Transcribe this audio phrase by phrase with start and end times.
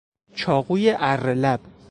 [0.35, 1.59] چاقوی اره لب